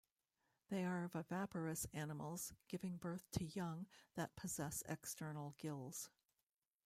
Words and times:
They 0.71 0.83
are 0.83 1.07
viviparous 1.09 1.85
animals, 1.93 2.53
giving 2.67 2.97
birth 2.97 3.29
to 3.33 3.45
young 3.45 3.85
that 4.15 4.35
possess 4.35 4.81
external 4.87 5.53
gills. 5.59 6.09